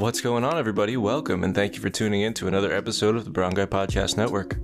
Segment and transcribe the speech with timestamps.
[0.00, 0.96] What's going on, everybody?
[0.96, 4.56] Welcome and thank you for tuning in to another episode of the Barangay Podcast Network.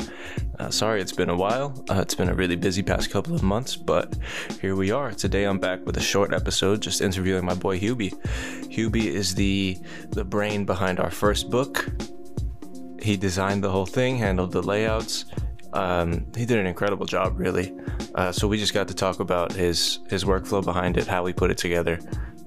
[0.58, 1.84] Uh, sorry, it's been a while.
[1.90, 4.16] Uh, it's been a really busy past couple of months, but
[4.62, 5.12] here we are.
[5.12, 8.14] Today, I'm back with a short episode, just interviewing my boy Hubie.
[8.70, 9.76] Hubie is the
[10.08, 11.86] the brain behind our first book.
[12.98, 15.26] He designed the whole thing, handled the layouts.
[15.74, 17.74] Um, he did an incredible job, really.
[18.14, 21.34] Uh, so we just got to talk about his his workflow behind it, how he
[21.34, 21.98] put it together,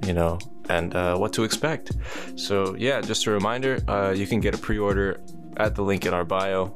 [0.07, 1.91] you know, and uh, what to expect.
[2.35, 5.19] So yeah, just a reminder, uh, you can get a pre-order
[5.57, 6.73] at the link in our bio.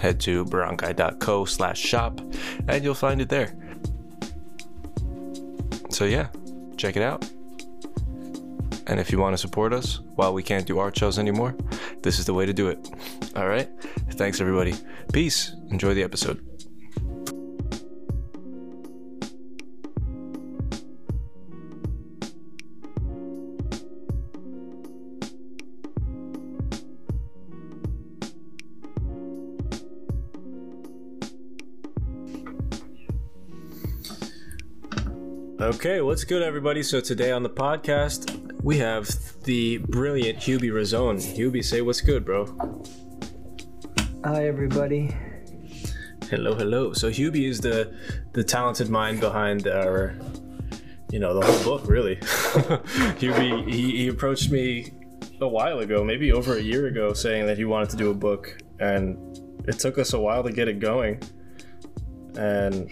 [0.00, 2.20] Head to barangay.co slash shop
[2.68, 3.54] and you'll find it there.
[5.90, 6.28] So yeah,
[6.76, 7.28] check it out.
[8.86, 11.54] And if you want to support us while we can't do art shows anymore,
[12.02, 12.88] this is the way to do it.
[13.36, 13.68] All right.
[14.12, 14.74] Thanks, everybody.
[15.12, 15.54] Peace.
[15.70, 16.47] Enjoy the episode.
[35.78, 36.82] Okay, what's good, everybody?
[36.82, 39.08] So today on the podcast, we have
[39.44, 41.18] the brilliant Hubie Razone.
[41.18, 42.46] Hubie, say what's good, bro.
[44.24, 45.16] Hi, everybody.
[46.28, 46.94] Hello, hello.
[46.94, 47.96] So Hubie is the
[48.32, 50.18] the talented mind behind our,
[51.12, 51.88] you know, the whole book.
[51.88, 52.16] Really,
[53.20, 54.90] Hubie he, he approached me
[55.40, 58.14] a while ago, maybe over a year ago, saying that he wanted to do a
[58.14, 59.16] book, and
[59.68, 61.22] it took us a while to get it going.
[62.36, 62.90] And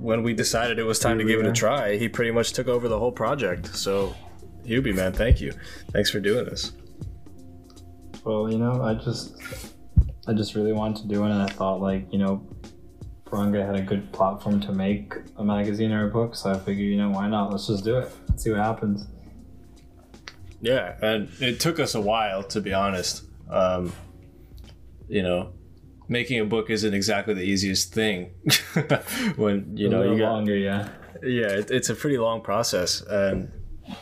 [0.00, 2.68] when we decided it was time to give it a try, he pretty much took
[2.68, 3.74] over the whole project.
[3.76, 4.14] So,
[4.64, 5.52] Hubie, man, thank you.
[5.92, 6.72] Thanks for doing this.
[8.24, 9.36] Well, you know, I just,
[10.26, 12.46] I just really wanted to do it, and I thought, like, you know,
[13.30, 16.86] Barangay had a good platform to make a magazine or a book, so I figured,
[16.86, 17.50] you know, why not?
[17.50, 18.10] Let's just do it.
[18.28, 19.06] Let's see what happens.
[20.60, 23.24] Yeah, and it took us a while, to be honest.
[23.48, 23.92] Um,
[25.08, 25.52] you know,
[26.10, 28.34] making a book isn't exactly the easiest thing.
[29.36, 30.90] When you know you got longer, yeah.
[31.22, 33.50] yeah it, it's a pretty long process and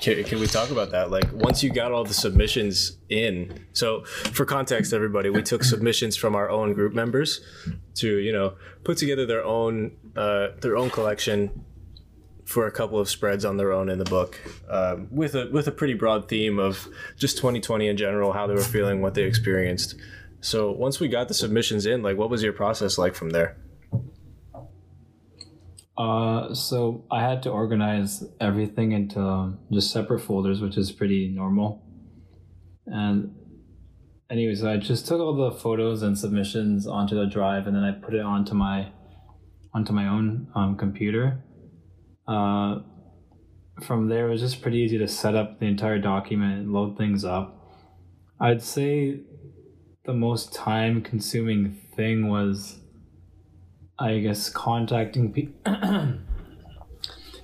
[0.00, 1.10] can, can we talk about that?
[1.10, 6.16] Like once you got all the submissions in so for context everybody we took submissions
[6.16, 7.40] from our own group members
[7.94, 8.54] to you know
[8.84, 11.64] put together their own uh, their own collection
[12.44, 14.40] for a couple of spreads on their own in the book
[14.70, 18.54] um, with a with a pretty broad theme of just 2020 in general how they
[18.54, 19.94] were feeling what they experienced
[20.40, 23.56] so once we got the submissions in, like what was your process like from there?
[25.96, 31.82] Uh, so I had to organize everything into just separate folders, which is pretty normal.
[32.86, 33.34] And
[34.30, 37.90] anyways, I just took all the photos and submissions onto the drive, and then I
[37.90, 38.92] put it onto my
[39.74, 41.42] onto my own um, computer.
[42.28, 42.78] Uh,
[43.82, 46.96] from there, it was just pretty easy to set up the entire document and load
[46.96, 47.54] things up.
[48.40, 49.20] I'd say
[50.08, 52.78] the most time consuming thing was
[53.98, 55.50] I guess contacting pe-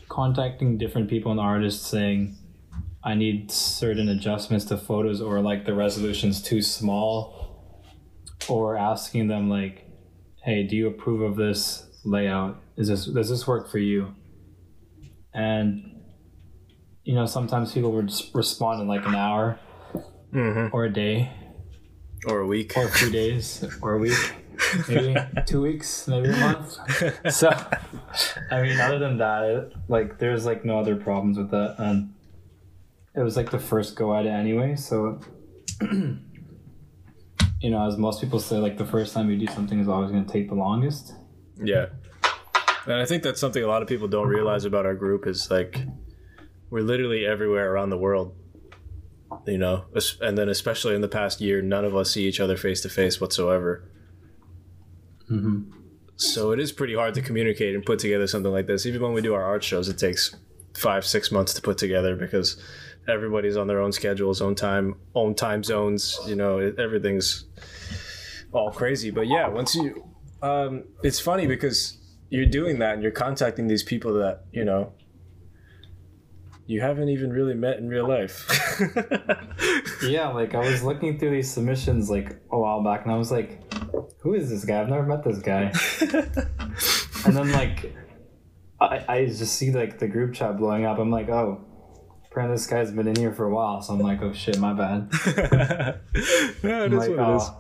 [0.09, 2.39] contacting different people and artists saying
[3.05, 7.77] I need certain adjustments to photos or like the resolution's too small
[8.49, 9.87] or asking them like
[10.43, 12.63] hey do you approve of this layout?
[12.79, 14.15] Is this does this work for you?
[15.35, 16.01] And
[17.03, 19.59] you know sometimes people would respond in like an hour
[20.33, 20.75] mm-hmm.
[20.75, 21.31] or a day
[22.27, 22.77] or a week.
[22.77, 23.65] Or a few days.
[23.81, 24.35] Or a week.
[24.89, 26.79] Maybe two weeks maybe a month.
[27.33, 27.49] So
[28.51, 31.77] i mean other than that it, like there's like no other problems with that.
[31.79, 32.15] And
[33.15, 35.21] it was like the first go at it anyway so
[35.81, 36.21] you
[37.71, 40.25] know as most people say like the first time you do something is always going
[40.25, 41.15] to take the longest.
[41.63, 41.87] Yeah.
[42.87, 45.51] And i think that's something a lot of people don't realize about our group is
[45.51, 45.81] like
[46.71, 48.37] we're literally everywhere around the world
[49.47, 49.85] you know
[50.21, 52.89] and then especially in the past year none of us see each other face to
[52.89, 53.89] face whatsoever.
[55.31, 55.71] Mm-hmm.
[56.17, 58.85] so it is pretty hard to communicate and put together something like this.
[58.85, 60.37] Even when we do our art shows it takes
[60.75, 62.61] five six months to put together because
[63.09, 67.47] everybody's on their own schedules own time own time zones you know everything's
[68.53, 69.11] all crazy.
[69.11, 70.05] But yeah once you
[70.43, 71.99] um, it's funny because
[72.29, 74.93] you're doing that and you're contacting these people that you know
[76.67, 78.47] you haven't even really met in real life.
[80.03, 83.31] yeah, like I was looking through these submissions like a while back, and I was
[83.31, 83.61] like,
[84.21, 84.81] "Who is this guy?
[84.81, 85.73] I've never met this guy."
[87.27, 87.95] and then like,
[88.81, 90.99] I I just see like the group chat blowing up.
[90.99, 91.61] I'm like, "Oh,
[92.31, 94.73] apparently this guy's been in here for a while." So I'm like, "Oh shit, my
[94.73, 95.11] bad."
[96.63, 97.35] yeah, it is like, what oh.
[97.35, 97.51] it is.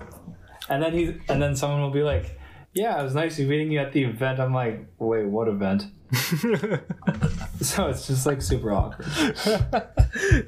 [0.71, 2.41] And then he and then someone will be like,
[2.73, 5.85] "Yeah, it was nice meeting you at the event." I'm like, "Wait, what event?"
[7.61, 9.07] so it's just like super awkward.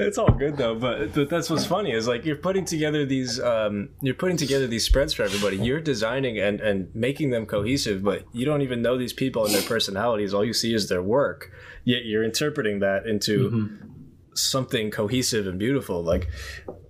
[0.01, 3.39] it's all good though, but, but that's what's funny is like you're putting together these
[3.41, 5.57] um, you're putting together these spreads for everybody.
[5.57, 9.55] You're designing and and making them cohesive, but you don't even know these people and
[9.55, 10.35] their personalities.
[10.35, 11.53] All you see is their work.
[11.85, 13.87] Yet you're interpreting that into mm-hmm.
[14.35, 16.03] something cohesive and beautiful.
[16.03, 16.29] Like,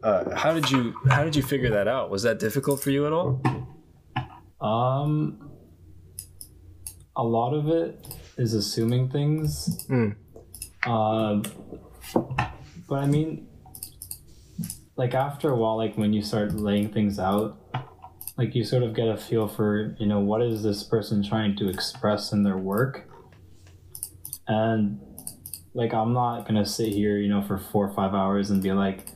[0.03, 2.09] uh, how did you how did you figure that out?
[2.11, 3.43] Was that difficult for you at all?
[4.63, 5.51] Um,
[7.15, 9.87] a lot of it is assuming things.
[9.89, 10.17] Mm.
[10.85, 11.43] Uh,
[12.89, 13.49] but I mean,
[14.97, 17.59] like after a while, like when you start laying things out,
[18.39, 21.57] like you sort of get a feel for you know what is this person trying
[21.57, 23.09] to express in their work,
[24.47, 25.01] and
[25.75, 28.73] like I'm not gonna sit here you know for four or five hours and be
[28.73, 29.07] like,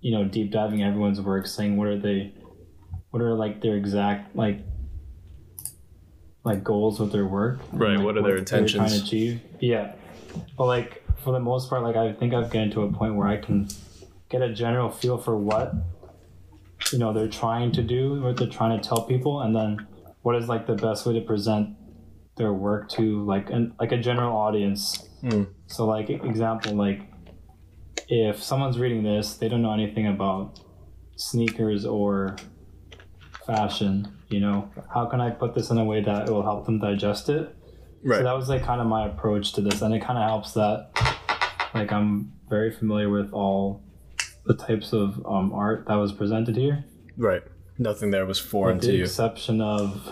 [0.00, 2.34] you know, deep diving everyone's work, saying what are they,
[3.10, 4.60] what are like their exact like
[6.46, 7.58] like goals with their work.
[7.72, 7.90] Right.
[7.90, 8.72] And, like, what are their intentions?
[8.72, 9.40] Trying to achieve.
[9.58, 9.92] Yeah.
[10.56, 13.26] But like for the most part, like I think I've gotten to a point where
[13.26, 13.68] I can
[14.28, 15.74] get a general feel for what
[16.92, 19.86] you know they're trying to do, what they're trying to tell people, and then
[20.22, 21.76] what is like the best way to present
[22.36, 25.08] their work to like an like a general audience.
[25.24, 25.48] Mm.
[25.66, 27.00] So like example, like
[28.08, 30.60] if someone's reading this, they don't know anything about
[31.16, 32.36] sneakers or
[33.46, 36.64] fashion you know how can i put this in a way that it will help
[36.66, 37.54] them digest it?
[38.02, 38.18] Right.
[38.18, 40.52] so that was like kind of my approach to this and it kind of helps
[40.52, 40.90] that
[41.74, 43.82] like i'm very familiar with all
[44.46, 46.84] the types of um, art that was presented here.
[47.16, 47.42] Right.
[47.78, 49.02] Nothing there was foreign to you.
[49.02, 50.08] exception of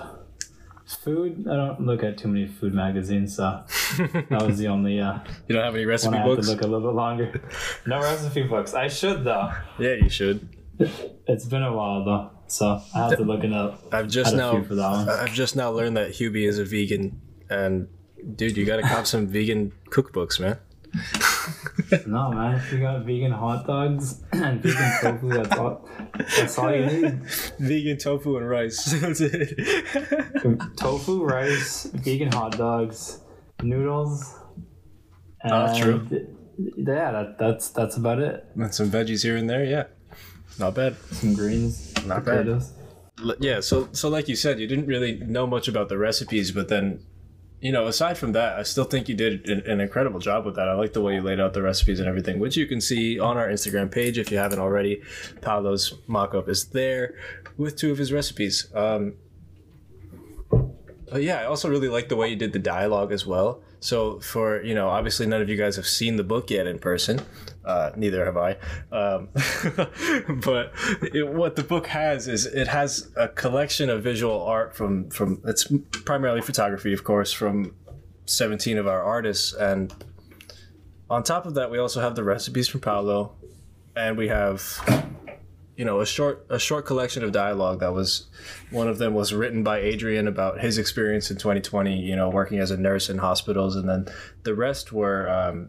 [0.87, 1.47] food.
[1.49, 3.65] I don't look at too many food magazines so
[3.97, 5.19] that was the only uh
[5.49, 7.41] you don't have any recipe I books have to look a little bit longer.
[7.87, 8.75] No recipe books.
[8.75, 9.53] I should though.
[9.79, 10.49] Yeah you should.
[10.79, 13.83] It's been a while though so I have to look it up.
[13.93, 17.21] I've just now I've just now learned that Hubie is a vegan,
[17.51, 17.89] and
[18.37, 20.59] dude, you gotta cop some vegan cookbooks, man.
[22.07, 25.89] no man, if you got vegan hot dogs and vegan tofu, that's all.
[26.37, 27.25] That's all you need.
[27.59, 28.85] Vegan tofu and rice.
[29.01, 29.59] That's it.
[30.77, 33.21] tofu, rice, vegan hot dogs,
[33.63, 34.35] noodles.
[35.43, 36.29] Ah, and oh, that's true.
[36.77, 38.47] Yeah, that, that's that's about it.
[38.55, 39.85] And some veggies here and there, yeah.
[40.59, 40.97] Not bad.
[41.11, 41.94] Some greens.
[42.07, 42.69] Not potatoes.
[42.69, 43.37] bad.
[43.41, 46.69] Yeah, so so like you said, you didn't really know much about the recipes, but
[46.69, 47.05] then,
[47.61, 50.57] you know, aside from that, I still think you did an, an incredible job with
[50.57, 50.69] that.
[50.69, 53.19] I like the way you laid out the recipes and everything, which you can see
[53.21, 55.03] on our Instagram page if you haven't already.
[55.41, 57.15] Paolo's mock-up is there
[57.57, 58.69] with two of his recipes.
[58.75, 59.15] Um,
[61.15, 63.63] yeah, I also really like the way you did the dialogue as well.
[63.85, 66.79] So for you know, obviously none of you guys have seen the book yet in
[66.79, 67.21] person.
[67.67, 68.53] Uh, neither have I.
[68.91, 69.29] Um,
[70.43, 70.73] but
[71.13, 75.43] it, what the book has is it has a collection of visual art from from
[75.45, 75.71] it's
[76.07, 77.75] primarily photography, of course, from
[78.25, 79.93] 17 of our artists, and
[81.11, 83.35] on top of that, we also have the recipes from Paolo,
[83.95, 84.63] and we have
[85.77, 88.27] you know a short a short collection of dialogue that was
[88.71, 92.59] one of them was written by Adrian about his experience in 2020 you know working
[92.59, 93.77] as a nurse in hospitals.
[93.77, 94.07] And then
[94.45, 95.69] the rest were um,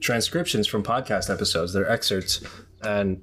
[0.00, 2.44] transcriptions from podcast episodes they're excerpts.
[2.82, 3.22] And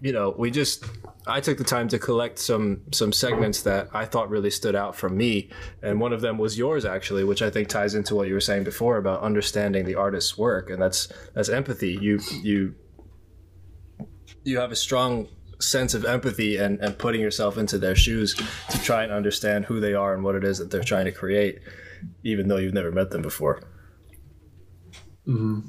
[0.00, 0.84] you know we just
[1.26, 4.96] I took the time to collect some some segments that I thought really stood out
[4.96, 8.26] from me, and one of them was yours actually, which I think ties into what
[8.26, 11.96] you were saying before about understanding the artist's work, and that's that's empathy.
[12.00, 12.74] You you
[14.44, 15.28] you have a strong
[15.60, 18.34] sense of empathy and, and putting yourself into their shoes
[18.70, 21.12] to try and understand who they are and what it is that they're trying to
[21.12, 21.60] create,
[22.24, 23.62] even though you've never met them before.
[25.26, 25.60] Mm-hmm.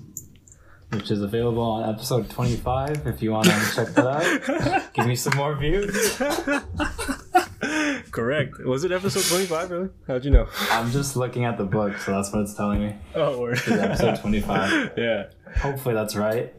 [0.95, 4.93] Which is available on episode 25 if you want to check that out.
[4.93, 6.17] Give me some more views.
[8.11, 8.63] Correct.
[8.63, 9.89] Was it episode 25, really?
[10.07, 10.47] How'd you know?
[10.69, 12.95] I'm just looking at the book, so that's what it's telling me.
[13.15, 13.53] Oh, word.
[13.57, 14.91] It's episode 25.
[14.97, 15.23] Yeah.
[15.57, 16.53] Hopefully that's right.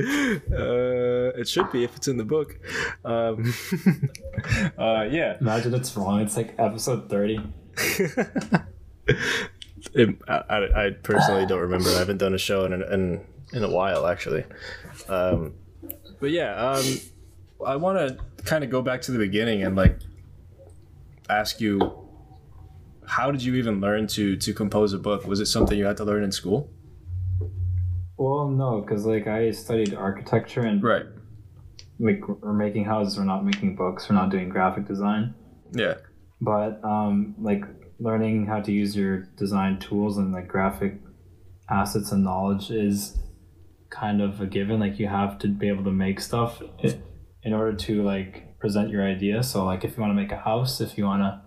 [0.00, 2.58] Uh, it should be if it's in the book.
[3.04, 3.52] Um,
[4.78, 5.36] uh, yeah.
[5.40, 6.20] Imagine it's wrong.
[6.20, 7.40] It's like episode 30.
[9.94, 11.90] it, I, I, personally don't remember.
[11.90, 14.44] I haven't done a show in, in, in a while, actually.
[15.08, 15.54] Um,
[16.20, 16.84] but yeah, um,
[17.66, 19.98] I want to kind of go back to the beginning and like
[21.28, 22.00] ask you
[23.06, 25.26] how did you even learn to to compose a book?
[25.26, 26.70] Was it something you had to learn in school?
[28.20, 31.06] Well, no, because like I studied architecture and right,
[31.98, 33.16] like we're making houses.
[33.16, 34.10] We're not making books.
[34.10, 35.34] We're not doing graphic design.
[35.72, 35.94] Yeah.
[36.38, 37.64] But um, like
[37.98, 41.00] learning how to use your design tools and like graphic
[41.70, 43.18] assets and knowledge is
[43.88, 44.80] kind of a given.
[44.80, 46.62] Like you have to be able to make stuff
[47.42, 49.42] in order to like present your idea.
[49.42, 51.40] So like if you want to make a house, if you want to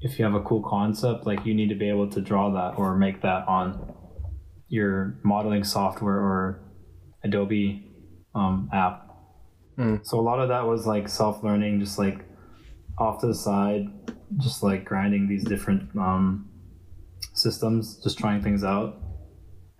[0.00, 2.78] if you have a cool concept, like you need to be able to draw that
[2.78, 3.96] or make that on
[4.70, 6.62] your modeling software or
[7.22, 7.86] Adobe
[8.34, 9.06] um, app.
[9.76, 10.06] Mm.
[10.06, 12.24] So a lot of that was like self learning, just like
[12.98, 13.86] off to the side,
[14.38, 16.48] just like grinding these different um,
[17.34, 18.96] systems, just trying things out.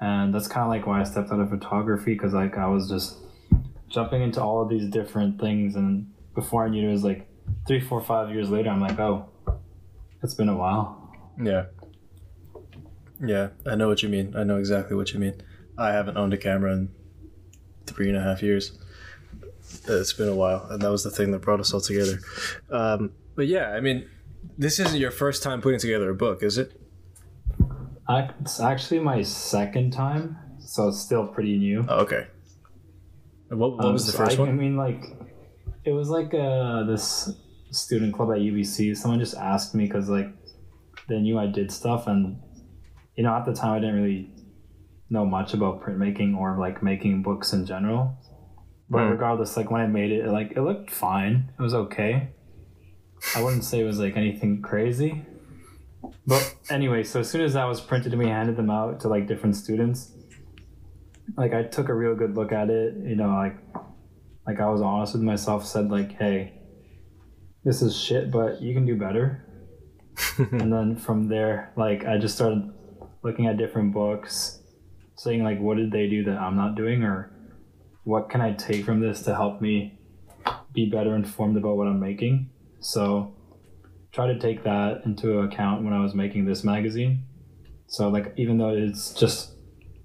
[0.00, 2.88] And that's kind of like why I stepped out of photography because like I was
[2.88, 3.16] just
[3.88, 7.28] jumping into all of these different things, and before I knew it, it was like
[7.66, 9.28] three, four, five years later, I'm like, oh,
[10.22, 11.12] it's been a while.
[11.42, 11.66] Yeah.
[13.22, 14.34] Yeah, I know what you mean.
[14.36, 15.42] I know exactly what you mean.
[15.76, 16.90] I haven't owned a camera in
[17.86, 18.78] three and a half years.
[19.86, 22.20] It's been a while, and that was the thing that brought us all together.
[22.70, 24.08] Um, but yeah, I mean,
[24.58, 26.72] this isn't your first time putting together a book, is it?
[28.08, 31.84] I, it's actually my second time, so it's still pretty new.
[31.88, 32.26] Oh, okay.
[33.48, 35.04] What, what Um, was the first I, I mean, like,
[35.84, 37.30] it was like uh, this
[37.70, 38.96] student club at UBC.
[38.96, 40.28] Someone just asked me because like
[41.08, 42.40] they knew I did stuff, and
[43.16, 44.30] you know, at the time I didn't really
[45.08, 48.16] know much about printmaking or like making books in general.
[48.88, 49.10] But Hmm.
[49.10, 51.52] regardless, like when I made it, like it looked fine.
[51.58, 52.30] It was okay.
[53.36, 55.24] I wouldn't say it was like anything crazy.
[56.26, 59.08] But anyway, so as soon as that was printed and we handed them out to
[59.08, 60.12] like different students,
[61.36, 63.56] like I took a real good look at it, you know, like
[64.46, 66.54] like I was honest with myself, said like, hey,
[67.64, 69.44] this is shit, but you can do better.
[70.38, 72.72] and then from there, like I just started
[73.22, 74.60] looking at different books,
[75.16, 77.30] saying like what did they do that I'm not doing or
[78.04, 79.98] what can I take from this to help me
[80.72, 82.50] be better informed about what I'm making.
[82.80, 83.34] So
[84.12, 87.24] try to take that into account when I was making this magazine.
[87.86, 89.52] So like even though it's just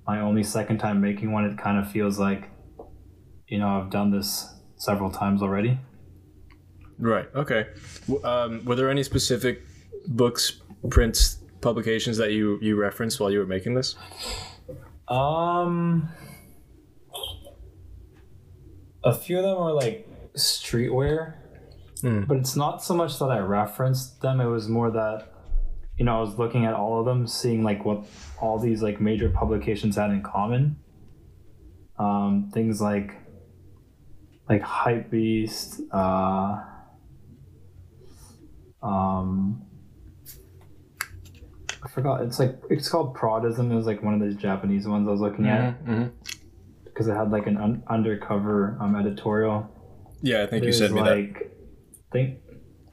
[0.07, 2.49] my only second time making one, it kind of feels like
[3.47, 5.79] you know I've done this several times already.
[6.97, 7.27] Right.
[7.35, 7.67] Okay.
[8.23, 9.63] Um, were there any specific
[10.07, 13.95] books, prints, publications that you you referenced while you were making this?
[15.07, 16.09] Um,
[19.03, 20.07] a few of them were like
[20.37, 21.33] streetwear,
[22.01, 22.23] Hmm.
[22.27, 24.39] but it's not so much that I referenced them.
[24.39, 25.31] It was more that
[25.97, 28.05] you know I was looking at all of them, seeing like what
[28.39, 30.77] all these like major publications had in common.
[31.97, 33.11] Um, things like
[34.49, 36.61] like Hypebeast, uh,
[38.85, 39.65] um,
[41.95, 42.21] forgot.
[42.21, 43.71] It's like it's called Prodism.
[43.71, 46.09] It was like one of those Japanese ones I was looking at Mm-hmm.
[46.83, 49.67] because it had like an un- undercover um, editorial.
[50.21, 51.09] Yeah, I think you There's said me that.
[51.09, 51.51] like,
[52.11, 52.39] think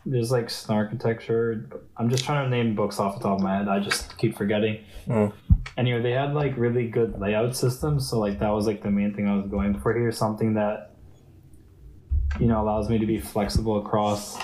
[0.07, 1.81] there's like Snarkitecture.
[1.97, 3.69] I'm just trying to name books off the top of my head.
[3.69, 4.85] I just keep forgetting.
[5.07, 5.33] Mm.
[5.77, 9.15] Anyway, they had like really good layout systems, so like that was like the main
[9.15, 10.11] thing I was going for here.
[10.13, 10.97] Something that
[12.41, 14.39] you know allows me to be flexible across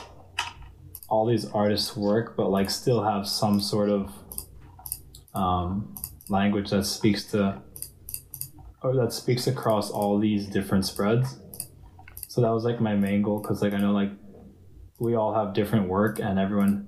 [1.08, 4.12] all these artists' work, but like still have some sort of
[5.38, 5.95] um,
[6.28, 7.62] language that speaks to
[8.83, 11.38] or that speaks across all these different spreads.
[12.28, 14.11] So that was like my main goal because like I know like
[14.99, 16.87] we all have different work and everyone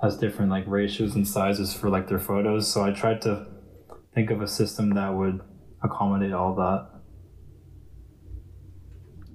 [0.00, 2.72] has different like ratios and sizes for like their photos.
[2.72, 3.46] So I tried to
[4.14, 5.40] think of a system that would
[5.82, 6.88] accommodate all that.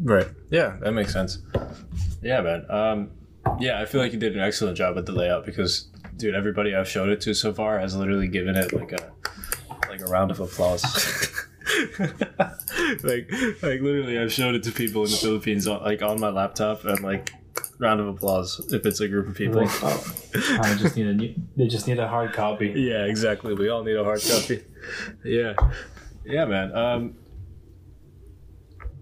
[0.02, 0.28] Right.
[0.50, 1.40] Yeah, that makes sense.
[2.22, 2.66] Yeah, man.
[2.70, 3.12] Um,
[3.60, 6.76] yeah, I feel like you did an excellent job with the layout because, dude, everybody
[6.76, 9.12] I've showed it to so far has literally given it like a
[9.90, 10.84] like a round of applause.
[12.00, 16.30] like, like literally, I've showed it to people in the Philippines on, like on my
[16.30, 17.32] laptop and like
[17.80, 19.62] round of applause if it's a group of people.
[19.62, 20.16] Like, oh,
[20.62, 22.70] I just need a new, they just need a hard copy.
[22.76, 23.54] Yeah, exactly.
[23.54, 24.64] We all need a hard copy.
[25.24, 25.54] Yeah,
[26.26, 26.76] yeah, man.
[26.76, 27.16] Um,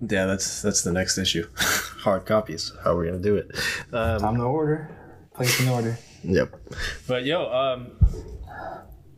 [0.02, 1.48] yeah, that's that's the next issue.
[1.56, 2.72] hard copies.
[2.84, 3.52] How are we gonna do it?
[3.94, 4.90] Um, Time to order.
[5.34, 5.98] Place an order.
[6.24, 6.56] Yep.
[7.08, 7.92] But yo, um,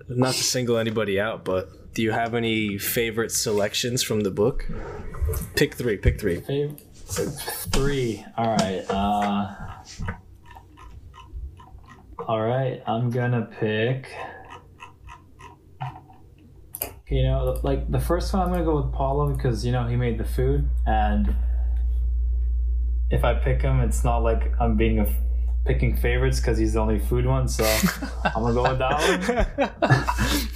[0.07, 4.65] not to single anybody out, but do you have any favorite selections from the book?
[5.55, 5.97] Pick three.
[5.97, 6.41] Pick three.
[6.41, 8.25] Fav- Three.
[8.37, 8.85] All right.
[8.89, 9.55] Uh,
[12.27, 12.81] all right.
[12.87, 14.07] I'm gonna pick.
[17.09, 19.95] You know, like the first one, I'm gonna go with Paolo because you know he
[19.95, 21.35] made the food, and
[23.11, 25.15] if I pick him, it's not like I'm being a f-
[25.65, 27.47] picking favorites because he's the only food one.
[27.47, 27.63] So
[28.25, 29.77] I'm gonna go with that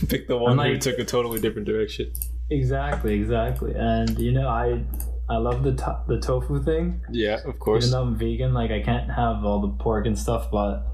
[0.01, 0.07] one.
[0.09, 2.11] Pick the one who like- took a totally different direction.
[2.49, 3.73] Exactly, exactly.
[3.75, 4.83] And you know, I
[5.29, 7.01] I love the to- the tofu thing.
[7.11, 7.85] Yeah, of course.
[7.85, 10.85] Even though I'm vegan, like I can't have all the pork and stuff, but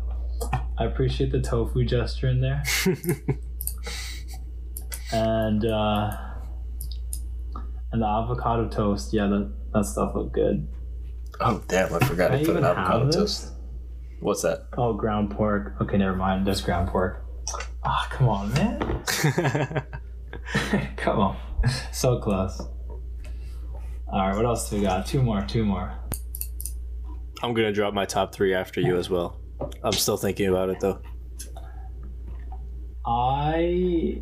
[0.78, 2.64] I appreciate the tofu gesture in there.
[5.12, 6.12] and uh,
[7.92, 10.68] and the avocado toast, yeah, that that stuff looked good.
[11.40, 11.94] oh damn!
[11.94, 13.52] I forgot I to put an avocado have toast.
[14.24, 14.28] This.
[14.28, 14.68] What's that?
[14.78, 15.76] Oh, ground pork.
[15.82, 16.48] Okay, never mind.
[16.48, 17.26] There's ground pork.
[17.84, 19.04] Ah, come on, man.
[20.98, 21.38] come on.
[21.92, 22.60] So close.
[24.08, 25.06] All right, what else do we got?
[25.06, 25.94] Two more, two more.
[27.42, 29.40] I'm gonna drop my top three after you as well.
[29.84, 31.02] I'm still thinking about it though.
[33.06, 34.22] I,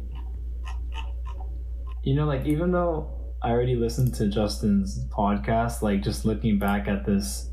[2.04, 3.12] you know, like even though
[3.44, 7.50] I already listened to Justin's podcast, like just looking back at this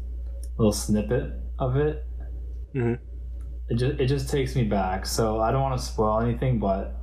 [0.57, 2.08] little snippet of it,
[2.75, 2.99] Mhm.
[3.71, 5.07] it just it just takes me back.
[5.07, 6.95] So I don't want to spoil anything, but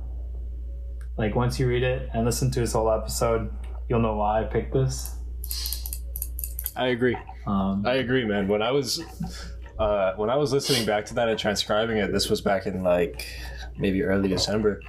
[1.18, 3.50] like once you read it and listen to this whole episode,
[3.88, 5.12] you'll know why I picked this.
[6.76, 7.16] I agree.
[7.46, 8.48] Um, I agree, man.
[8.48, 9.02] When I was
[9.78, 12.82] uh, when I was listening back to that and transcribing it, this was back in
[12.82, 13.26] like
[13.78, 14.80] maybe early December.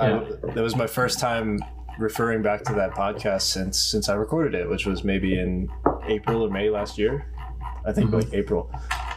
[0.00, 0.20] Yeah.
[0.20, 1.58] I, that was my first time
[1.98, 5.68] referring back to that podcast since since I recorded it, which was maybe in
[6.06, 7.26] April or May last year.
[7.86, 8.24] I think Mhm.
[8.24, 8.70] like April,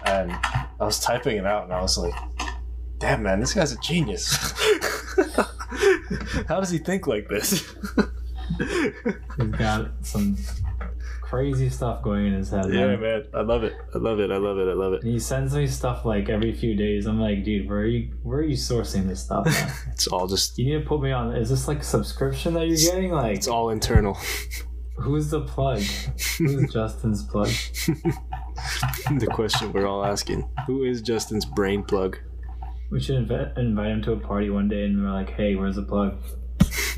[0.08, 2.14] and I was typing it out, and I was like,
[3.00, 4.36] "Damn, man, this guy's a genius.
[6.48, 7.76] How does he think like this?"
[8.58, 10.38] he's got some
[11.22, 12.66] crazy stuff going in his head.
[12.74, 13.02] yeah, man.
[13.02, 13.74] man, I love it.
[13.94, 14.32] I love it.
[14.32, 14.70] I love it.
[14.70, 15.04] I love it.
[15.04, 17.06] And he sends me stuff like every few days.
[17.06, 18.14] I'm like, dude, where are you?
[18.24, 19.46] Where are you sourcing this stuff?
[19.92, 21.36] It's all just you need to put me on.
[21.36, 23.12] Is this like a subscription that you're getting?
[23.12, 24.16] Like, it's all internal.
[24.96, 25.82] who's the plug?
[26.38, 27.50] Who's Justin's plug?
[29.20, 32.18] the question we're all asking: Who is Justin's brain plug?
[32.90, 35.76] We should invite invite him to a party one day, and we're like, hey, where's
[35.76, 36.18] the plug?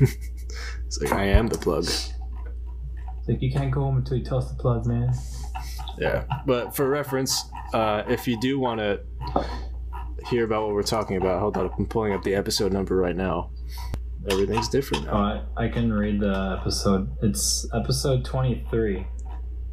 [0.86, 1.84] It's like I am the plug.
[1.84, 2.12] It's
[3.28, 5.14] like you can't go home until you tell us the plug, man.
[5.98, 9.00] Yeah, but for reference, uh, if you do want to
[10.26, 13.14] hear about what we're talking about, hold on, I'm pulling up the episode number right
[13.14, 13.50] now.
[14.28, 15.46] Everything's different Oh, now.
[15.56, 17.08] I, I can read the episode.
[17.22, 19.06] It's episode 23.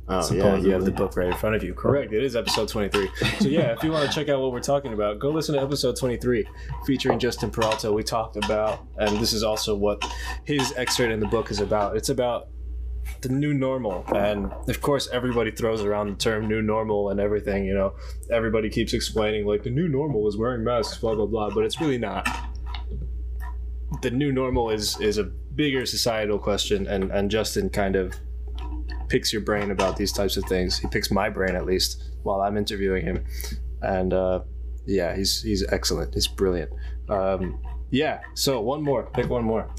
[0.09, 0.67] Oh, yeah, supposedly.
[0.67, 1.73] you have the book right in front of you.
[1.73, 3.09] Correct, it is episode 23.
[3.39, 5.61] So, yeah, if you want to check out what we're talking about, go listen to
[5.61, 6.47] episode 23
[6.85, 7.91] featuring Justin Peralta.
[7.91, 10.01] We talked about, and this is also what
[10.45, 11.97] his excerpt in the book is about.
[11.97, 12.47] It's about
[13.21, 14.05] the new normal.
[14.15, 17.95] And of course, everybody throws around the term new normal and everything, you know.
[18.31, 21.81] Everybody keeps explaining, like, the new normal is wearing masks, blah, blah, blah, but it's
[21.81, 22.27] really not.
[24.01, 28.13] The new normal is is a bigger societal question, and, and Justin kind of
[29.09, 30.77] picks your brain about these types of things.
[30.79, 33.23] He picks my brain at least while I'm interviewing him,
[33.81, 34.41] and uh,
[34.85, 36.13] yeah, he's he's excellent.
[36.13, 36.71] He's brilliant.
[37.09, 37.59] Um,
[37.91, 38.19] yeah.
[38.35, 39.09] So one more.
[39.13, 39.69] Pick one more.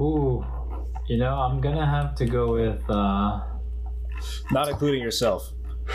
[0.00, 0.44] Ooh,
[1.08, 2.82] you know, I'm gonna have to go with.
[2.90, 3.40] uh
[4.50, 5.52] Not including yourself.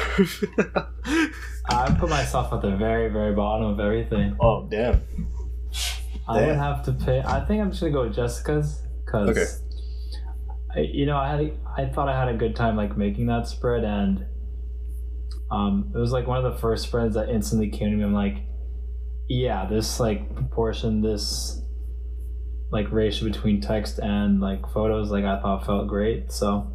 [1.69, 4.35] I put myself at the very, very bottom of everything.
[4.39, 5.01] oh damn.
[6.27, 7.21] I would have to pay.
[7.25, 9.45] I think I'm just gonna go with Jessica's because, Okay.
[10.75, 13.83] I, you know, I I thought I had a good time like making that spread,
[13.83, 14.25] and
[15.51, 18.03] um, it was like one of the first spreads that instantly came to me.
[18.03, 18.37] I'm like,
[19.27, 21.61] yeah, this like proportion, this
[22.71, 26.31] like ratio between text and like photos, like I thought felt great.
[26.31, 26.71] So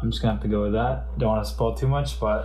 [0.00, 1.18] I'm just gonna have to go with that.
[1.18, 2.44] Don't want to spoil too much, but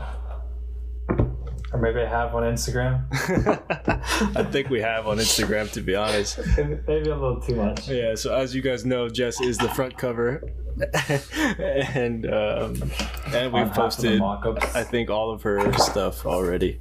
[1.73, 3.05] or maybe I have on Instagram.
[4.37, 6.39] I think we have on Instagram, to be honest.
[6.57, 7.87] maybe a little too much.
[7.87, 10.43] Yeah, so as you guys know, Jess is the front cover,
[11.93, 12.91] and um,
[13.33, 14.21] and we've posted.
[14.21, 16.79] I think, all of her stuff already.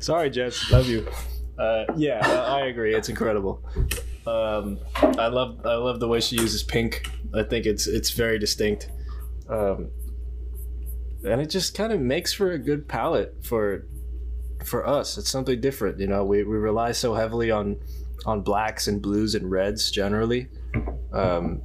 [0.00, 1.06] Sorry, Jess, love you.
[1.58, 2.94] Uh, yeah, I I agree.
[2.94, 3.62] It's incredible.
[4.26, 7.08] Um, I love I love the way she uses pink.
[7.34, 8.90] I think it's it's very distinct,
[9.48, 9.90] um,
[11.24, 13.86] and it just kind of makes for a good palette for
[14.64, 15.18] for us.
[15.18, 16.24] It's something different, you know.
[16.24, 17.76] We we rely so heavily on
[18.26, 20.48] on blacks and blues and reds generally,
[21.12, 21.60] um,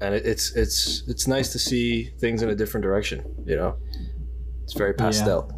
[0.00, 3.24] and it, it's it's it's nice to see things in a different direction.
[3.44, 3.76] You know,
[4.64, 5.50] it's very pastel.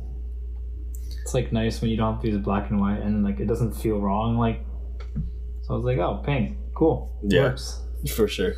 [1.22, 3.46] it's like nice when you don't have to use black and white and like it
[3.46, 4.64] doesn't feel wrong like
[5.62, 7.42] so i was like oh pink cool Yeah.
[7.50, 7.82] works
[8.16, 8.54] For sure.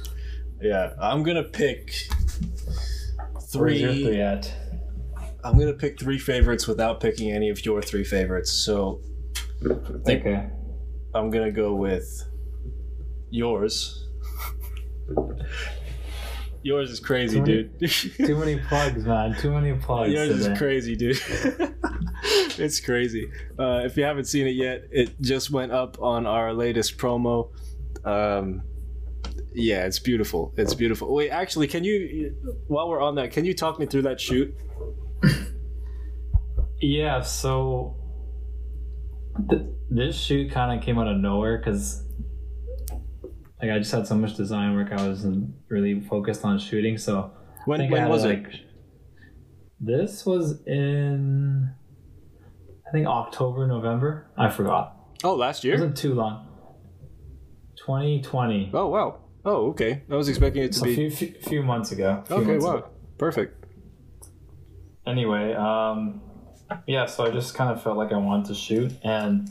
[0.63, 1.95] Yeah, I'm gonna pick
[3.55, 4.05] Where's your three.
[4.05, 4.53] three at
[5.43, 8.51] I'm gonna pick three favorites without picking any of your three favorites.
[8.53, 9.01] So
[10.05, 10.49] think- okay
[11.15, 12.07] I'm gonna go with
[13.31, 14.07] yours.
[16.63, 17.91] yours is crazy, Too many- dude.
[18.27, 20.59] too many plugs man too many plugs Yours is today.
[20.59, 21.19] crazy, dude.
[22.59, 23.31] it's crazy.
[23.59, 27.51] Uh, if you haven't seen it yet, it just went up on our latest promo.
[28.05, 28.63] Um,
[29.55, 30.53] yeah, it's beautiful.
[30.57, 31.15] It's beautiful.
[31.15, 32.35] Wait, actually, can you,
[32.69, 34.55] while we're on that, can you talk me through that shoot?
[36.83, 37.95] yeah so
[39.51, 42.03] th- this shoot kind of came out of nowhere because
[43.61, 47.31] like i just had so much design work i wasn't really focused on shooting so
[47.67, 48.47] When when was to, it?
[49.79, 51.71] This was in,
[52.87, 54.31] I think October, November.
[54.37, 54.95] I forgot.
[55.25, 55.75] Oh, last year.
[55.75, 56.47] It wasn't too long.
[57.87, 58.73] 2020.
[58.75, 59.21] Oh wow.
[59.45, 60.03] Oh okay.
[60.11, 60.95] I was expecting it to a be.
[60.95, 62.23] few, few, few months ago.
[62.27, 62.47] few Okay.
[62.53, 62.77] months Wow.
[62.77, 62.89] ago.
[63.19, 63.65] Perfect.
[65.07, 66.21] Anyway, um,
[66.87, 69.49] yeah, so I just kind of felt like I wanted to shoot, and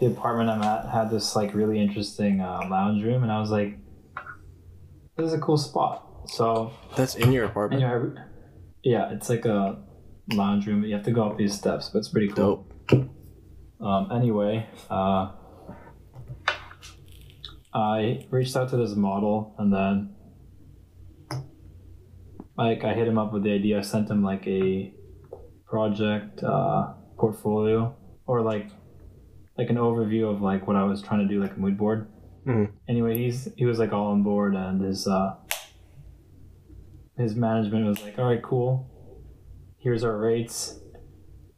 [0.00, 3.50] the apartment I'm at had this like really interesting uh, lounge room, and I was
[3.50, 3.78] like,
[5.16, 7.82] "This is a cool spot." So That's in your apartment.
[8.82, 9.78] yeah, it's like a
[10.32, 10.82] lounge room.
[10.84, 12.66] You have to go up these steps, but it's pretty cool.
[12.90, 13.10] Dope.
[13.80, 15.30] Um, anyway, uh,
[17.76, 20.14] I reached out to this model and then
[22.56, 23.78] like I hit him up with the idea.
[23.78, 24.94] I sent him like a
[25.66, 27.94] project uh, portfolio
[28.26, 28.68] or like
[29.58, 32.08] like an overview of like what I was trying to do, like a mood board.
[32.46, 32.72] Mhm.
[32.88, 35.34] Anyway, he's he was like all on board and his uh,
[37.18, 38.90] his management was like, all right, cool.
[39.78, 40.78] Here's our rates,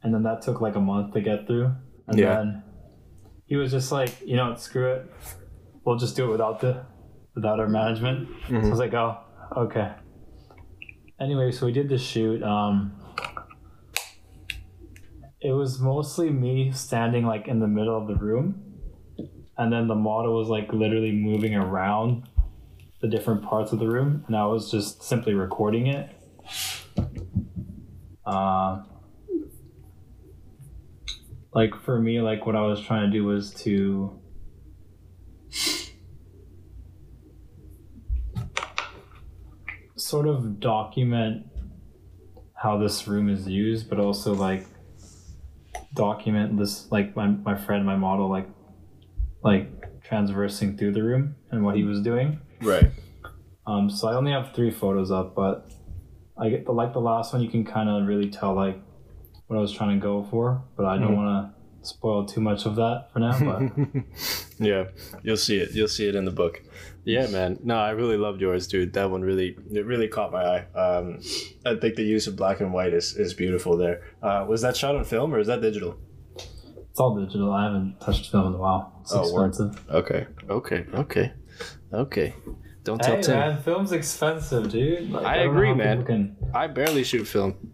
[0.03, 1.71] and then that took like a month to get through.
[2.07, 2.35] And Yeah.
[2.35, 2.63] then
[3.45, 5.11] he was just like, you know, screw it.
[5.89, 6.85] We'll just do it without the
[7.33, 8.29] without our management.
[8.47, 9.17] So I was like, oh,
[9.57, 9.91] okay.
[11.19, 12.43] Anyway, so we did the shoot.
[12.43, 12.93] Um,
[15.41, 18.61] it was mostly me standing like in the middle of the room,
[19.57, 22.29] and then the model was like literally moving around
[23.01, 26.15] the different parts of the room, and I was just simply recording it.
[28.27, 28.83] Uh,
[31.51, 34.19] like for me, like what I was trying to do was to
[40.09, 41.45] sort of document
[42.55, 44.65] how this room is used, but also like
[45.93, 48.47] document this like my, my friend, my model, like
[49.43, 52.39] like transversing through the room and what he was doing.
[52.61, 52.91] Right.
[53.67, 55.71] Um, so I only have three photos up, but
[56.37, 58.77] I get the like the last one you can kind of really tell like
[59.47, 61.17] what I was trying to go for, but I don't Mhm.
[61.17, 63.39] want to spoil too much of that for now.
[63.39, 64.03] But
[64.59, 64.85] yeah,
[65.23, 65.71] you'll see it.
[65.71, 66.61] You'll see it in the book.
[67.05, 67.59] Yeah, man.
[67.63, 68.93] No, I really loved yours, dude.
[68.93, 70.65] That one really, it really caught my eye.
[70.77, 71.19] Um,
[71.65, 74.03] I think the use of black and white is, is beautiful there.
[74.21, 75.97] Uh, was that shot on film or is that digital?
[76.35, 77.51] it's all digital.
[77.51, 78.99] I haven't touched film in a while.
[79.01, 79.89] It's Oh, expensive.
[79.89, 80.27] Okay.
[80.49, 80.85] Okay.
[80.93, 81.33] Okay.
[81.93, 82.33] Okay.
[82.83, 83.35] Don't tell Hey Tim.
[83.39, 85.09] man, film's expensive, dude.
[85.11, 86.05] Like, I don't agree, man.
[86.05, 87.68] Can, I barely shoot film.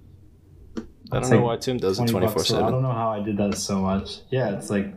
[1.12, 2.52] I don't know like why Tim does it 20 twenty bucks.
[2.52, 4.20] I don't know how I did that so much.
[4.30, 4.94] Yeah, it's like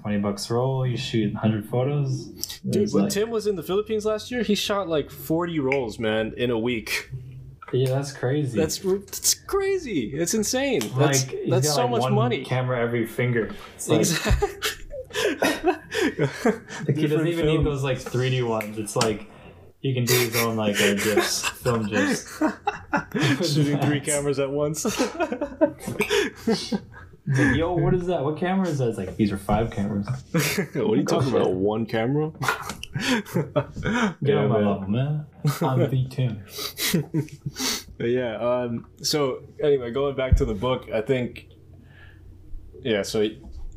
[0.00, 0.86] twenty bucks roll.
[0.86, 2.26] You shoot hundred photos.
[2.68, 5.98] Dude, when like- Tim was in the Philippines last year, he shot like forty rolls,
[5.98, 7.10] man, in a week.
[7.72, 8.58] yeah, that's crazy.
[8.58, 10.12] That's that's crazy.
[10.14, 10.80] It's insane.
[10.96, 12.44] That's like he's that's got, so like, much one money.
[12.44, 13.50] Camera every finger.
[13.74, 14.48] It's like, Exactly.
[15.66, 18.78] like, he doesn't even need those like three D ones.
[18.78, 19.28] It's like
[19.84, 22.42] he can do his own like uh, gifs, film gifs.
[23.54, 24.84] Shooting three cameras at once.
[27.26, 28.22] Like, yo, what is that?
[28.22, 28.88] What camera is that?
[28.88, 30.06] It's like these are five cameras.
[30.74, 31.40] what are you talking shit.
[31.40, 31.54] about?
[31.54, 32.32] One camera?
[34.22, 34.66] Get on my man.
[34.66, 35.26] level, man.
[35.62, 36.44] I'm V Tim.
[37.96, 38.36] But yeah.
[38.36, 41.46] Um, so anyway, going back to the book, I think.
[42.82, 43.00] Yeah.
[43.00, 43.26] So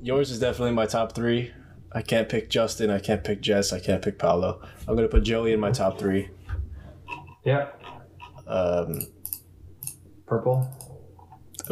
[0.02, 1.54] yours is definitely my top three.
[1.92, 2.90] I can't pick Justin.
[2.90, 3.72] I can't pick Jess.
[3.74, 4.62] I can't pick Paolo.
[4.88, 6.30] I'm gonna put Joey in my top three.
[7.46, 7.70] Yeah,
[8.46, 9.00] Um,
[10.26, 10.68] purple.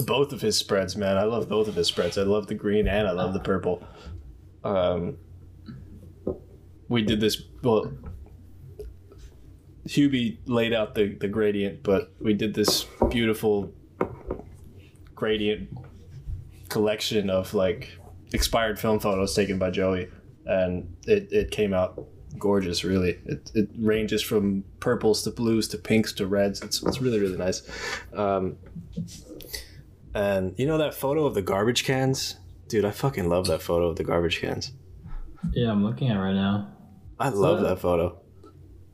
[0.06, 1.18] both of his spreads, man.
[1.18, 2.18] I love both of his spreads.
[2.18, 3.84] I love the green and I love the purple.
[4.64, 5.18] Um,
[6.88, 7.42] we did this.
[7.62, 7.92] Well,
[9.88, 13.74] Hubie laid out the the gradient, but we did this beautiful
[15.14, 15.70] gradient
[16.70, 17.98] collection of like
[18.34, 20.10] expired film photos taken by Joey,
[20.46, 22.06] and it it came out
[22.38, 22.84] gorgeous.
[22.84, 26.62] Really, it it ranges from purples to blues to pinks to reds.
[26.62, 27.62] It's it's really really nice.
[28.14, 28.58] Um,
[30.14, 32.38] and you know that photo of the garbage cans?
[32.68, 34.72] Dude, I fucking love that photo of the garbage cans.
[35.52, 36.72] Yeah, I'm looking at it right now.
[37.20, 38.20] I love that- that photo.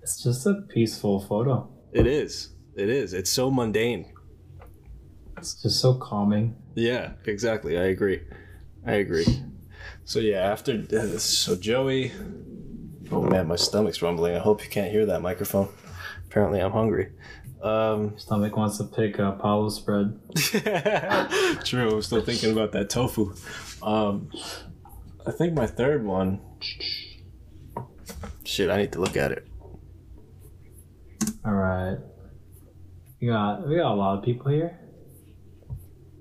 [0.01, 1.69] It's just a peaceful photo.
[1.93, 2.49] It is.
[2.75, 3.13] It is.
[3.13, 4.11] It's so mundane.
[5.37, 6.55] It's just so calming.
[6.75, 7.77] Yeah, exactly.
[7.77, 8.21] I agree.
[8.85, 9.43] I agree.
[10.03, 12.11] So yeah, after so Joey.
[13.11, 14.35] Oh man, my stomach's rumbling.
[14.35, 15.69] I hope you can't hear that microphone.
[16.27, 17.11] Apparently, I'm hungry.
[17.61, 20.19] Um, Stomach wants to pick a Paolo spread.
[21.63, 21.95] True.
[21.95, 23.35] I'm still thinking about that tofu.
[23.83, 24.29] Um,
[25.27, 26.41] I think my third one.
[28.43, 29.47] Shit, I need to look at it.
[31.45, 31.97] All right.
[33.21, 34.79] We got we got a lot of people here.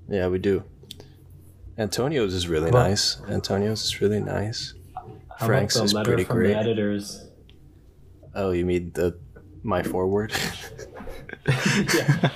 [0.09, 0.64] Yeah, we do.
[1.81, 3.16] Antonio's is really Well- nice.
[3.29, 4.75] Antonio's is really nice.
[5.38, 6.49] Frank's is pretty great.
[6.49, 7.27] the editors?
[8.35, 9.19] Oh, you mean the
[9.62, 10.33] my foreword?
[11.49, 12.29] yeah.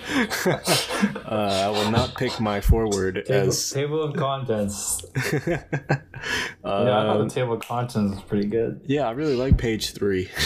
[1.27, 3.71] uh, I will not pick my foreword Table, as.
[3.71, 5.05] table of contents.
[5.47, 5.63] yeah,
[6.65, 8.81] I thought Um, the table of contents was pretty good.
[8.87, 10.31] yeah, I really like page three.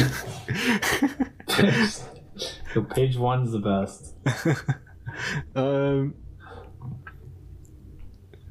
[2.75, 4.15] so page one's the best.
[5.55, 6.15] um,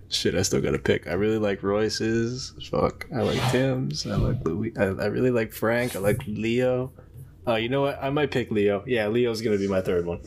[0.10, 1.08] shit, I still gotta pick.
[1.08, 2.54] I really like Royce's.
[2.70, 4.06] Fuck, I like Tim's.
[4.06, 4.74] I like Louis.
[4.78, 5.96] I, I really like Frank.
[5.96, 6.92] I like Leo.
[7.46, 8.00] Oh, you know what?
[8.02, 8.84] I might pick Leo.
[8.86, 10.22] Yeah, Leo's gonna be my third one.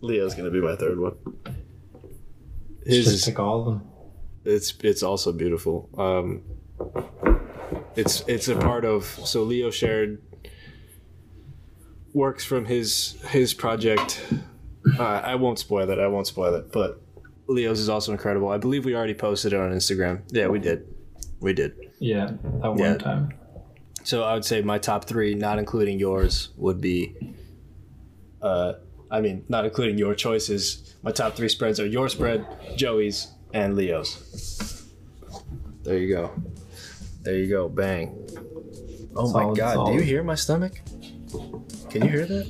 [0.00, 1.16] Leo's gonna be my third one.
[2.86, 3.90] His Just pick all of them.
[4.44, 5.88] it's it's also beautiful.
[5.96, 6.42] Um,
[7.96, 10.20] it's it's a part of so Leo shared
[12.12, 14.22] works from his his project.
[14.98, 15.98] Uh, I won't spoil it.
[15.98, 16.70] I won't spoil it.
[16.70, 17.00] But
[17.46, 18.48] Leo's is also incredible.
[18.48, 20.22] I believe we already posted it on Instagram.
[20.30, 20.86] Yeah, we did.
[21.40, 21.74] We did.
[21.98, 22.96] Yeah, that one Yeah.
[22.96, 23.32] time.
[24.02, 27.14] So I would say my top three, not including yours, would be.
[28.42, 28.74] Uh,
[29.10, 30.94] I mean, not including your choices.
[31.02, 32.44] My top three spreads are your spread,
[32.76, 34.84] Joey's, and Leo's.
[35.82, 36.30] There you go.
[37.22, 37.68] There you go.
[37.68, 38.18] Bang.
[39.16, 39.86] Oh my Solid, god!
[39.86, 40.80] Do you hear my stomach?
[41.90, 42.46] Can you hear that?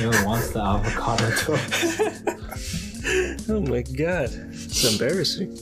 [0.00, 2.87] Who wants the avocado toast?
[3.48, 4.30] oh my god!
[4.52, 5.56] It's embarrassing.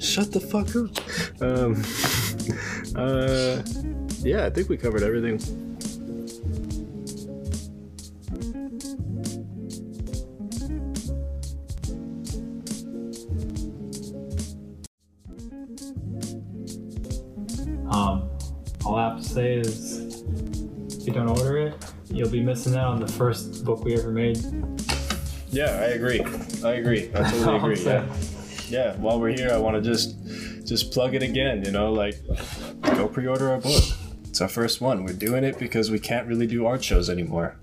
[0.00, 1.42] Shut the fuck up.
[1.42, 1.82] Um.
[2.94, 3.60] Uh.
[4.22, 5.40] Yeah, I think we covered everything.
[17.90, 18.30] Um,
[18.84, 20.22] all I have to say is,
[20.98, 21.74] if you don't order it,
[22.08, 24.38] you'll be missing out on the first book we ever made.
[25.50, 26.24] Yeah, I agree.
[26.64, 27.10] I agree.
[27.14, 27.84] I totally agree.
[27.84, 28.06] Yeah.
[28.68, 28.96] yeah.
[28.96, 30.16] While we're here, I want to just
[30.66, 31.64] just plug it again.
[31.64, 32.16] You know, like
[32.82, 33.82] go pre-order our book.
[34.28, 35.04] It's our first one.
[35.04, 37.56] We're doing it because we can't really do art shows anymore.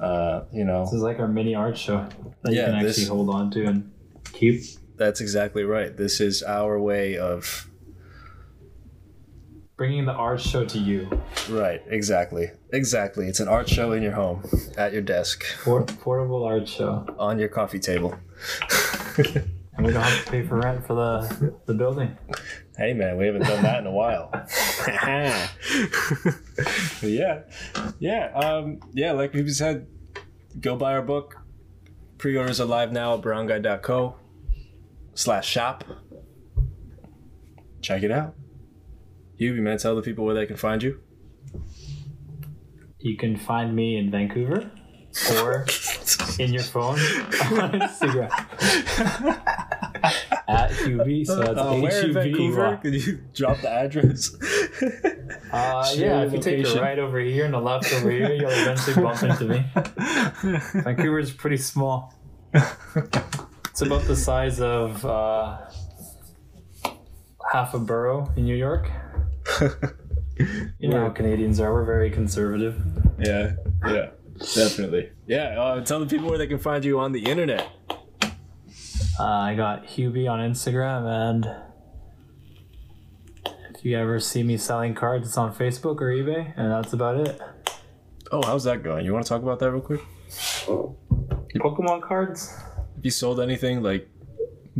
[0.00, 2.06] Uh, you know, This is like our mini art show
[2.42, 3.92] that Yeah, you can actually this- hold on to and
[4.32, 4.62] keep.
[4.96, 5.96] that's exactly right.
[5.96, 7.67] This is our way of
[9.78, 11.08] Bringing the art show to you.
[11.48, 11.80] right.
[11.86, 12.50] Exactly.
[12.72, 13.28] Exactly.
[13.28, 14.42] It's an art show in your home,
[14.76, 17.06] at your desk, Por- portable art show.
[17.18, 18.14] on your coffee table.
[19.78, 22.18] And we don't have to pay for rent for the, the building.
[22.76, 24.28] Hey man, we haven't done that in a while.
[27.00, 27.42] Yeah,
[28.00, 29.12] yeah, um, yeah.
[29.12, 29.86] Like we said,
[30.60, 31.36] go buy our book.
[32.18, 34.16] Pre-orders are live now at barangay.co
[35.14, 35.84] slash shop.
[37.80, 38.34] Check it out.
[39.38, 41.00] You, man, tell the people where they can find you.
[42.98, 44.70] You can find me in Vancouver
[45.40, 45.64] or
[46.40, 46.98] in your phone on
[47.80, 48.30] Instagram
[50.48, 51.24] at Hubie.
[51.24, 52.76] So that's Uh, where in H U B E Vancouver?
[52.82, 54.34] Could you drop the address?
[55.52, 58.50] Uh, yeah, if you take a right over here and a left over here, you'll
[58.50, 59.64] eventually bump into me.
[60.82, 62.12] Vancouver is pretty small.
[62.52, 65.58] It's about the size of uh,
[67.52, 68.90] half a borough in New York.
[70.78, 71.72] You know how Canadians are.
[71.72, 72.80] We're very conservative.
[73.18, 74.10] yeah, yeah,
[74.54, 75.10] definitely.
[75.26, 77.66] Yeah, uh, tell the people where they can find you on the internet.
[79.18, 81.48] Uh, I got Hubie on Instagram, and
[83.74, 87.16] if you ever see me selling cards, it's on Facebook or eBay, and that's about
[87.26, 87.40] it.
[88.30, 89.04] Oh, how's that going?
[89.04, 90.02] You want to talk about that real quick?
[91.56, 92.52] Pokemon cards.
[92.94, 94.08] Have you sold anything like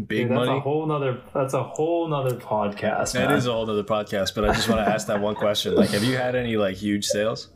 [0.07, 0.59] big Dude, that's money?
[0.59, 1.21] a whole nother.
[1.35, 3.13] That's a whole nother podcast.
[3.13, 3.37] That man.
[3.39, 5.75] is a whole other podcast, but I just want to ask that one question.
[5.75, 7.49] Like, have you had any like huge sales?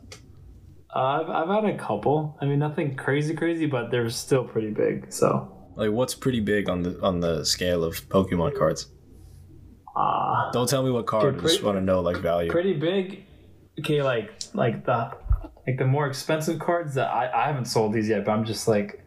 [0.95, 2.37] Uh, I've I've had a couple.
[2.41, 5.11] I mean, nothing crazy, crazy, but they're still pretty big.
[5.11, 8.87] So, Like, what's pretty big on the on the scale of Pokemon cards?
[9.95, 11.35] uh Don't tell me what card.
[11.35, 12.51] Dude, I just want to know like value.
[12.51, 13.25] pretty big.
[13.79, 15.11] Okay, like like the
[15.67, 18.67] like the more expensive cards that I I haven't sold these yet, but I'm just
[18.67, 19.02] like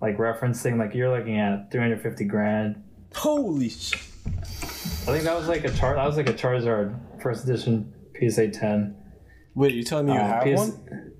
[0.00, 2.82] like referencing like you're looking at 350 grand.
[3.14, 3.94] Holy sh!
[4.26, 5.94] I think that was like a char.
[5.94, 8.96] That was like a Charizard first edition PSA 10.
[9.54, 11.12] Wait, you telling me you Uh, have PS one?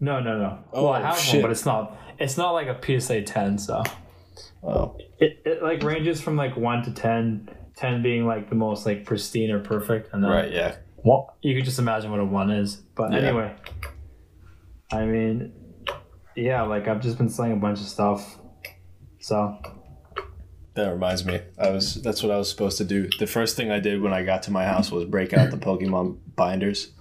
[0.00, 0.58] No, no, no.
[0.72, 1.34] Oh, well, I have shit.
[1.36, 1.96] one, but it's not.
[2.18, 3.58] It's not like a PSA 10.
[3.58, 3.82] So
[4.62, 7.48] Oh, it, it like ranges from like one to 10.
[7.76, 10.52] 10 being like the most like pristine or perfect, and then right.
[10.52, 10.76] Yeah.
[11.04, 12.76] well, you could just imagine what a one is.
[12.94, 13.18] But Yeah.
[13.18, 13.54] anyway,
[14.92, 15.52] I mean,
[16.36, 18.38] yeah, like I've just been selling a bunch of stuff.
[19.20, 19.56] So
[20.74, 21.40] That reminds me.
[21.58, 21.94] I was.
[22.02, 23.08] That's what I was supposed to do.
[23.18, 25.56] The first thing I did when I got to my house was break out the
[25.58, 26.92] Pokemon binders.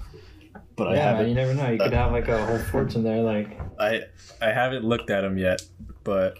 [0.75, 1.29] But I yeah, man, haven't.
[1.29, 1.69] you never know.
[1.69, 3.21] You could have like a whole fortune there.
[3.21, 4.01] Like I
[4.41, 5.61] I haven't looked at them yet,
[6.03, 6.37] but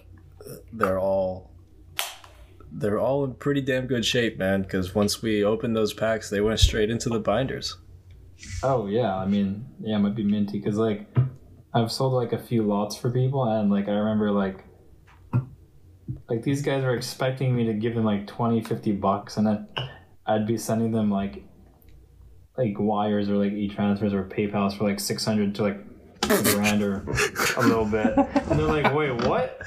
[0.72, 1.50] they're all
[2.72, 4.62] they're all in pretty damn good shape, man.
[4.62, 7.76] Because once we opened those packs, they went straight into the binders.
[8.62, 11.06] Oh yeah, I mean, yeah, it might be minty because like
[11.74, 14.64] I've sold like a few lots for people, and like I remember like
[16.28, 19.66] like these guys were expecting me to give them like 20 50 bucks and then
[20.26, 21.44] i'd be sending them like
[22.56, 25.78] like wires or like e-transfers or paypals for like 600 to like
[26.24, 27.04] a grand or
[27.56, 29.58] a little bit and they're like wait what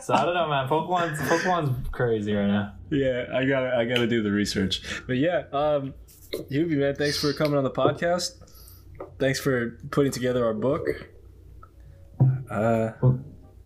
[0.00, 4.06] so i don't know man pokemon's pokemon's crazy right now Yeah, I gotta I gotta
[4.08, 4.82] do the research.
[5.06, 5.94] But yeah, um
[6.50, 8.32] Hubie man, thanks for coming on the podcast.
[9.20, 10.88] Thanks for putting together our book.
[12.50, 13.20] Uh well,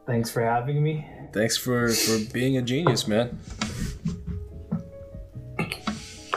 [0.06, 3.38] thanks for having me thanks for for being a genius, man.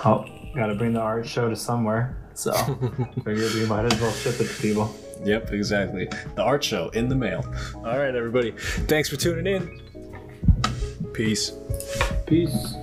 [0.06, 0.26] oh
[0.56, 2.52] gotta bring the art show to somewhere so
[3.26, 6.08] figured we might as well ship it to people Yep, exactly.
[6.36, 7.44] The art show in the mail.
[7.78, 8.52] All right, everybody.
[8.52, 9.82] Thanks for tuning in.
[11.12, 11.54] Peace.
[12.28, 12.76] peace